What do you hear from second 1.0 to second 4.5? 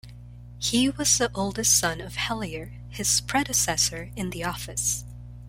the oldest son of Hellier, his predecessor in the